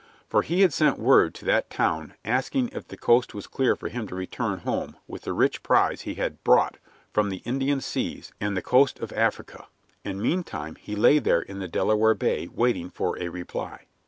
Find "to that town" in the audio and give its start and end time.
1.35-2.15